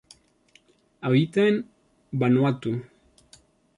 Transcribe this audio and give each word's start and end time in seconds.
Habita 1.01 1.45
en 1.47 1.63
Vanuatu. 2.21 2.73